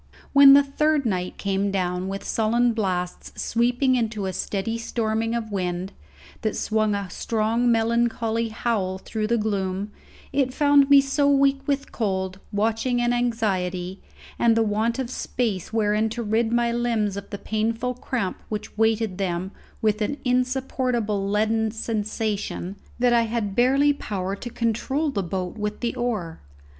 When 0.33 0.53
the 0.53 0.63
third 0.63 1.05
night 1.05 1.37
came 1.37 1.69
down 1.69 2.07
with 2.07 2.23
sullen 2.23 2.73
blasts 2.73 3.39
sweeping 3.39 3.93
into 3.93 4.25
a 4.25 4.33
steady 4.33 4.79
storming 4.79 5.35
of 5.35 5.51
wind, 5.51 5.91
that 6.41 6.55
swung 6.57 6.95
a 6.95 7.07
strong 7.11 7.71
melancholy 7.71 8.49
howl 8.49 8.97
through 8.97 9.27
the 9.27 9.37
gloom, 9.37 9.91
it 10.33 10.55
found 10.55 10.89
me 10.89 11.01
so 11.01 11.29
weak 11.29 11.61
with 11.67 11.91
cold, 11.91 12.39
watching, 12.51 12.99
and 12.99 13.13
anxiety, 13.13 14.01
and 14.39 14.57
the 14.57 14.63
want 14.63 14.97
of 14.97 15.11
space 15.11 15.71
wherein 15.71 16.09
to 16.09 16.23
rid 16.23 16.51
my 16.51 16.71
limbs 16.71 17.15
of 17.15 17.29
the 17.29 17.37
painful 17.37 17.93
cramp 17.93 18.41
which 18.49 18.75
weighted 18.75 19.19
them 19.19 19.51
with 19.83 20.01
an 20.01 20.17
insupportable 20.25 21.29
leaden 21.29 21.69
sensation, 21.69 22.75
that 22.97 23.13
I 23.13 23.21
had 23.29 23.55
barely 23.55 23.93
power 23.93 24.35
to 24.35 24.49
control 24.49 25.11
the 25.11 25.21
boat 25.21 25.59
with 25.59 25.81
the 25.81 25.93
oar. 25.95 26.39